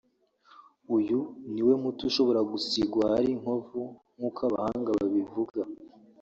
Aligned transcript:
Uyu 0.97 1.19
ni 1.53 1.61
wo 1.67 1.73
muti 1.83 2.01
ushobora 2.09 2.41
gusigwa 2.51 3.01
ahari 3.07 3.29
inkovu 3.35 3.81
nkuko 4.15 4.39
abahanga 4.49 4.89
babivuga 4.99 5.59